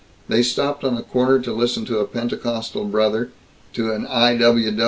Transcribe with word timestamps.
They 0.27 0.41
stopped 0.41 0.83
on 0.83 0.97
a 0.97 1.03
corner 1.03 1.37
to 1.41 1.53
listen 1.53 1.85
to 1.85 1.99
a 1.99 2.07
Pentecostal 2.07 2.85
brother, 2.85 3.29
to 3.73 3.91
an 3.91 4.07
I. 4.07 4.35
W. 4.35 4.71